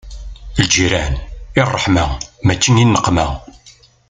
Lǧiran, 0.63 1.15
i 1.59 1.61
ṛṛeḥma 1.71 2.05
mačči 2.45 2.69
i 2.83 2.85
nneqma. 2.85 3.27